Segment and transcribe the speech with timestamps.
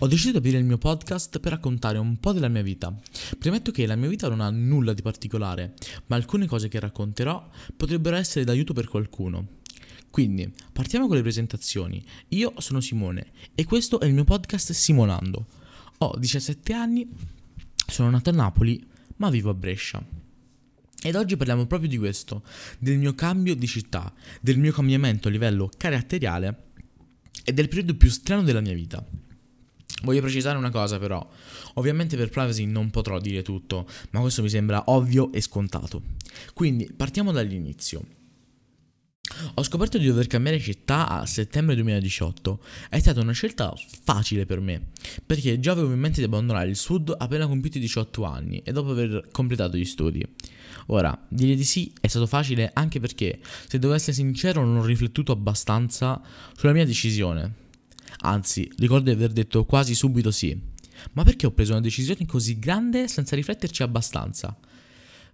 [0.00, 2.94] Ho deciso di aprire il mio podcast per raccontare un po' della mia vita.
[3.38, 5.72] Premetto che la mia vita non ha nulla di particolare,
[6.08, 9.60] ma alcune cose che racconterò potrebbero essere d'aiuto per qualcuno.
[10.10, 12.04] Quindi, partiamo con le presentazioni.
[12.28, 15.46] Io sono Simone e questo è il mio podcast Simonando.
[15.98, 17.08] Ho 17 anni,
[17.86, 18.86] sono nato a Napoli,
[19.16, 20.06] ma vivo a Brescia.
[21.02, 22.42] Ed oggi parliamo proprio di questo,
[22.78, 26.64] del mio cambio di città, del mio cambiamento a livello caratteriale
[27.42, 29.24] e del periodo più strano della mia vita.
[30.06, 31.28] Voglio precisare una cosa però,
[31.74, 36.00] ovviamente per privacy non potrò dire tutto, ma questo mi sembra ovvio e scontato.
[36.54, 38.04] Quindi partiamo dall'inizio.
[39.54, 42.60] Ho scoperto di dover cambiare città a settembre 2018.
[42.88, 43.74] È stata una scelta
[44.04, 44.90] facile per me,
[45.26, 48.92] perché già avevo in mente di abbandonare il sud appena compiuti 18 anni e dopo
[48.92, 50.24] aver completato gli studi.
[50.86, 54.84] Ora, dire di sì è stato facile anche perché, se devo essere sincero, non ho
[54.84, 56.22] riflettuto abbastanza
[56.56, 57.64] sulla mia decisione.
[58.20, 60.58] Anzi, ricordo di aver detto quasi subito sì.
[61.12, 64.56] Ma perché ho preso una decisione così grande senza rifletterci abbastanza?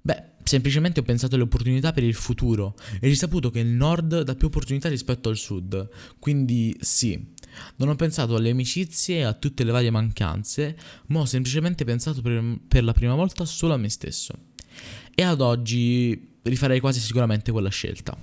[0.04, 4.34] Beh, semplicemente ho pensato alle opportunità per il futuro e risaputo che il nord dà
[4.34, 5.88] più opportunità rispetto al sud.
[6.18, 7.34] Quindi sì,
[7.76, 12.20] non ho pensato alle amicizie e a tutte le varie mancanze, ma ho semplicemente pensato
[12.20, 14.34] per, per la prima volta solo a me stesso.
[15.14, 18.18] E ad oggi rifarei quasi sicuramente quella scelta.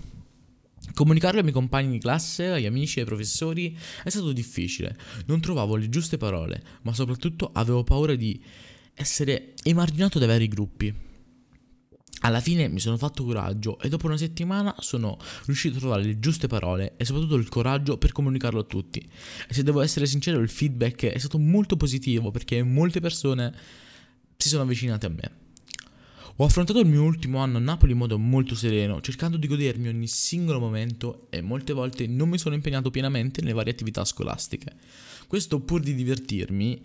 [1.00, 4.97] Comunicarlo ai miei compagni di classe, agli amici e ai professori è stato difficile.
[5.28, 8.38] Non trovavo le giuste parole, ma soprattutto avevo paura di
[8.95, 10.94] essere emarginato dai vari gruppi.
[12.20, 16.20] Alla fine mi sono fatto coraggio e dopo una settimana sono riuscito a trovare le
[16.20, 19.00] giuste parole e soprattutto il coraggio per comunicarlo a tutti.
[19.00, 23.55] E se devo essere sincero, il feedback è stato molto positivo perché molte persone
[24.36, 25.48] si sono avvicinate a me.
[26.41, 29.89] Ho affrontato il mio ultimo anno a Napoli in modo molto sereno, cercando di godermi
[29.89, 34.71] ogni singolo momento e molte volte non mi sono impegnato pienamente nelle varie attività scolastiche.
[35.27, 36.81] Questo pur di divertirmi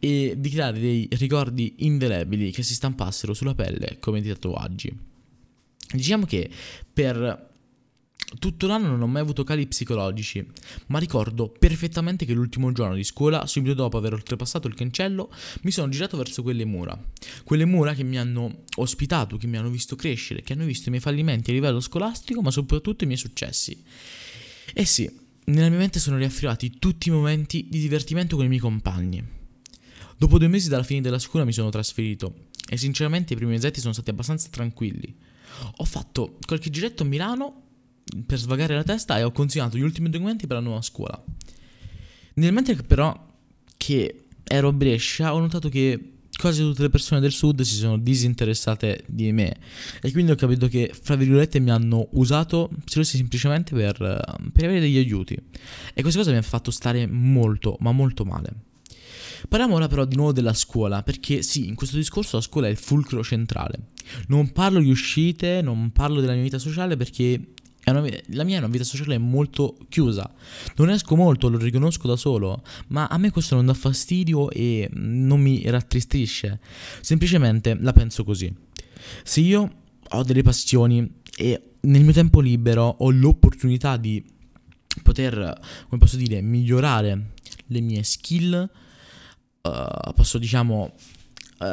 [0.00, 4.92] e di creare dei ricordi indelebili che si stampassero sulla pelle come dei tatuaggi.
[5.92, 6.50] Diciamo che
[6.92, 7.54] per
[8.38, 10.46] tutto l'anno non ho mai avuto cali psicologici,
[10.86, 15.32] ma ricordo perfettamente che l'ultimo giorno di scuola, subito dopo aver oltrepassato il cancello,
[15.62, 16.98] mi sono girato verso quelle mura.
[17.44, 20.90] Quelle mura che mi hanno ospitato, che mi hanno visto crescere, che hanno visto i
[20.90, 23.82] miei fallimenti a livello scolastico, ma soprattutto i miei successi.
[24.74, 25.10] E sì,
[25.46, 29.24] nella mia mente sono riaffriati tutti i momenti di divertimento con i miei compagni.
[30.18, 33.80] Dopo due mesi dalla fine della scuola mi sono trasferito e sinceramente i primi mesetti
[33.80, 35.14] sono stati abbastanza tranquilli.
[35.76, 37.65] Ho fatto qualche giretto a Milano
[38.24, 41.22] per svagare la testa e ho consegnato gli ultimi documenti per la nuova scuola.
[42.34, 43.34] Nel mentre però
[43.76, 47.96] che ero a Brescia ho notato che quasi tutte le persone del sud si sono
[47.96, 49.56] disinteressate di me
[50.02, 53.96] e quindi ho capito che fra virgolette mi hanno usato semplicemente per,
[54.52, 55.34] per avere degli aiuti
[55.94, 58.64] e questa cosa mi ha fatto stare molto ma molto male.
[59.48, 62.70] Parliamo ora però di nuovo della scuola, perché sì, in questo discorso la scuola è
[62.70, 63.90] il fulcro centrale.
[64.28, 67.40] Non parlo di uscite, non parlo della mia vita sociale perché
[67.92, 70.28] una, la mia è una vita sociale molto chiusa.
[70.76, 74.88] Non esco molto, lo riconosco da solo, ma a me questo non dà fastidio e
[74.92, 76.60] non mi rattristisce.
[77.00, 78.52] Semplicemente la penso così.
[79.22, 84.24] Se io ho delle passioni e nel mio tempo libero ho l'opportunità di
[85.02, 85.32] poter,
[85.88, 87.32] come posso dire, migliorare
[87.66, 88.68] le mie skill,
[89.62, 90.92] uh, posso diciamo,
[91.58, 91.64] uh,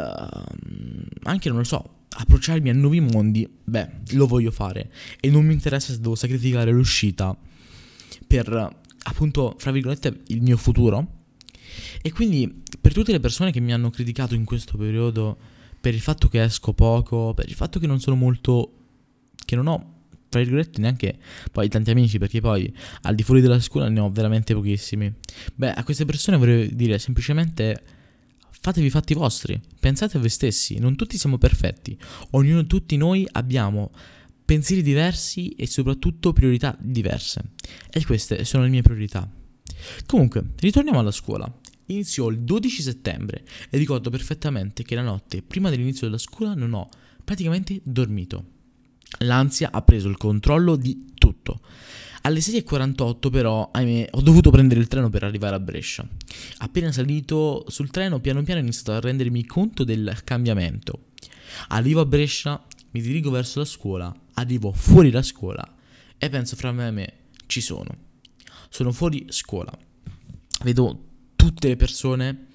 [1.23, 5.53] anche non lo so, approcciarmi a nuovi mondi, beh, lo voglio fare e non mi
[5.53, 7.35] interessa se devo sacrificare l'uscita
[8.27, 11.21] per appunto, fra virgolette, il mio futuro.
[12.01, 15.37] E quindi per tutte le persone che mi hanno criticato in questo periodo
[15.79, 18.77] per il fatto che esco poco, per il fatto che non sono molto
[19.45, 19.91] che non ho
[20.29, 21.17] tra virgolette neanche
[21.51, 25.13] poi tanti amici perché poi al di fuori della scuola ne ho veramente pochissimi.
[25.53, 27.81] Beh, a queste persone vorrei dire semplicemente
[28.63, 31.97] fatevi i fatti vostri, pensate a voi stessi, non tutti siamo perfetti,
[32.31, 33.91] ognuno, tutti noi abbiamo
[34.45, 37.41] pensieri diversi e soprattutto priorità diverse.
[37.91, 39.29] E queste sono le mie priorità.
[40.05, 41.51] Comunque, ritorniamo alla scuola.
[41.87, 46.73] Iniziò il 12 settembre e ricordo perfettamente che la notte prima dell'inizio della scuola non
[46.73, 46.87] ho
[47.21, 48.45] praticamente dormito.
[49.19, 51.61] L'ansia ha preso il controllo di tutto.
[52.23, 56.05] Alle 6.48 però, ahimè, ho dovuto prendere il treno per arrivare a Brescia.
[56.57, 61.11] Appena salito sul treno, piano piano ho iniziato a rendermi conto del cambiamento.
[61.69, 62.61] Arrivo a Brescia,
[62.91, 65.65] mi dirigo verso la scuola, arrivo fuori la scuola
[66.17, 67.13] e penso fra me e me,
[67.45, 67.95] ci sono.
[68.69, 69.71] Sono fuori scuola.
[70.63, 71.03] Vedo
[71.35, 72.47] tutte le persone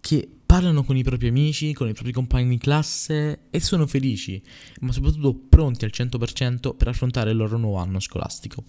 [0.00, 4.42] che parlano con i propri amici, con i propri compagni di classe e sono felici,
[4.80, 8.62] ma soprattutto pronti al 100% per affrontare il loro nuovo anno scolastico.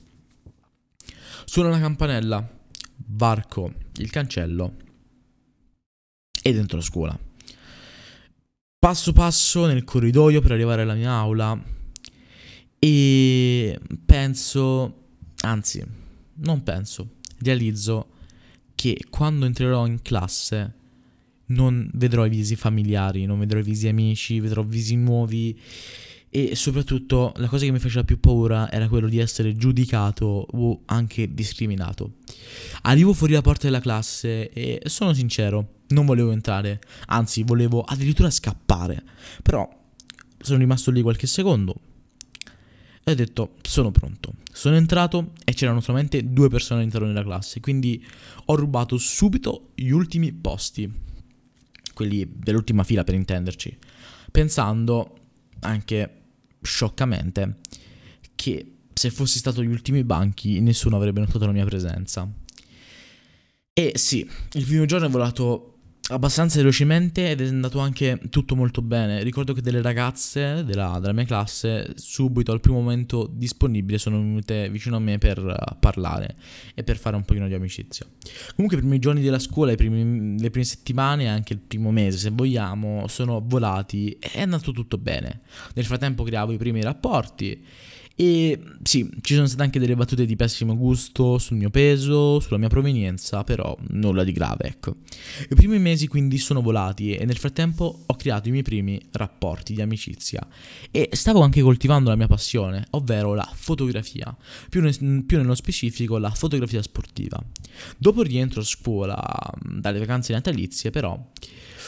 [1.44, 2.50] Suona la campanella,
[3.08, 4.76] varco il cancello
[6.42, 7.20] e dentro la scuola.
[8.80, 11.62] Passo passo nel corridoio per arrivare alla mia aula
[12.80, 15.08] e penso,
[15.42, 15.84] anzi,
[16.36, 18.08] non penso, realizzo
[18.74, 20.78] che quando entrerò in classe
[21.54, 25.58] non vedrò i visi familiari, non vedrò i visi amici, vedrò visi nuovi
[26.30, 30.82] e soprattutto la cosa che mi faceva più paura era quello di essere giudicato o
[30.86, 32.14] anche discriminato.
[32.84, 38.32] Arrivo fuori la porta della classe e sono sincero, non volevo entrare, anzi volevo addirittura
[38.32, 39.04] scappare,
[39.44, 39.70] però
[40.40, 41.76] sono rimasto lì qualche secondo
[43.04, 44.34] e ho detto sono pronto.
[44.52, 48.04] Sono entrato e c'erano solamente due persone all'interno della classe, quindi
[48.46, 50.92] ho rubato subito gli ultimi posti,
[51.94, 53.78] quelli dell'ultima fila per intenderci,
[54.32, 55.18] pensando
[55.60, 56.22] anche
[56.62, 57.58] scioccamente
[58.36, 62.30] che se fossi stato agli ultimi banchi nessuno avrebbe notato la mia presenza.
[63.74, 65.73] E sì, il primo giorno è volato
[66.10, 69.24] abbastanza velocemente ed è andato anche tutto molto bene.
[69.24, 74.70] Ricordo che delle ragazze della, della, mia classe subito al primo momento disponibile sono venute
[74.70, 76.36] vicino a me per uh, parlare
[76.76, 78.06] e per fare un pochino di amicizia.
[78.56, 82.32] Comunque i primi giorni della scuola, primi, le prime settimane anche il primo mese se
[82.32, 85.42] vogliamo sono volati e è andato tutto bene.
[85.74, 87.64] Nel frattempo creavo i primi rapporti
[88.16, 92.60] e sì, ci sono state anche delle battute di pessimo gusto sul mio peso, sulla
[92.60, 94.98] mia provenienza, però nulla di grave, ecco.
[95.50, 99.74] I primi mesi quindi sono volati e nel frattempo ho creato i miei primi rapporti
[99.74, 100.46] di amicizia
[100.92, 104.36] e stavo anche coltivando la mia passione, ovvero la fotografia,
[104.70, 107.44] più, ne- più nello specifico la fotografia sportiva.
[107.98, 111.32] Dopo il rientro a scuola dalle vacanze natalizie, però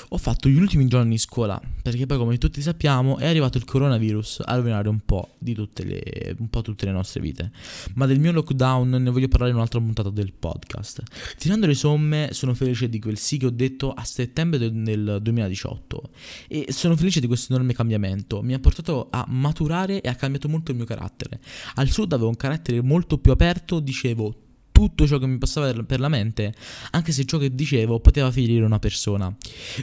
[0.10, 3.66] ho fatto gli ultimi giorni di scuola, perché poi come tutti sappiamo è arrivato il
[3.66, 7.52] coronavirus a rovinare un po' di tutte le, un po' tutte le nostre vite.
[7.96, 11.04] Ma del mio lockdown ne voglio parlare in un'altra puntata del podcast.
[11.38, 15.20] Tirando le somme, sono felice di quel sì che ho detto a settembre del, del
[15.22, 16.10] 2018
[16.48, 18.42] e sono felice di questo enorme cambiamento.
[18.42, 21.40] Mi ha portato a maturare e ha cambiato molto il mio carattere.
[21.76, 24.44] Al sud avevo un carattere molto più aperto, dicevo
[24.76, 26.54] tutto ciò che mi passava per la mente,
[26.92, 29.34] anche se ciò che dicevo poteva ferire una persona.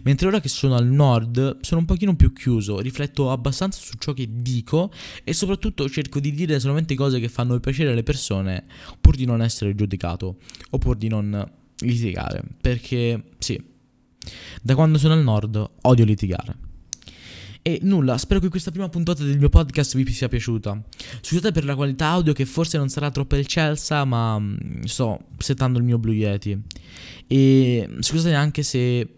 [0.02, 4.12] Mentre ora che sono al nord sono un pochino più chiuso, rifletto abbastanza su ciò
[4.12, 4.92] che dico
[5.24, 8.66] e soprattutto cerco di dire solamente cose che fanno piacere alle persone
[9.00, 10.36] pur di non essere giudicato
[10.68, 13.58] o pur di non litigare, perché sì,
[14.60, 16.71] da quando sono al nord odio litigare.
[17.64, 20.82] E nulla, spero che questa prima puntata del mio podcast vi sia piaciuta.
[21.20, 25.78] Scusate per la qualità audio che forse non sarà troppo eccelsa, ma mm, sto settando
[25.78, 26.60] il mio Blue Yeti.
[27.28, 29.08] E scusate anche se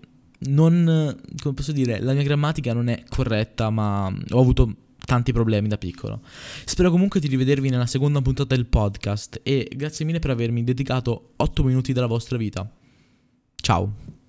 [0.41, 5.69] non, come posso dire, la mia grammatica non è corretta, ma ho avuto tanti problemi
[5.69, 6.21] da piccolo.
[6.67, 11.33] Spero comunque di rivedervi nella seconda puntata del podcast e grazie mille per avermi dedicato
[11.37, 12.71] 8 minuti della vostra vita.
[13.57, 14.24] Ciao.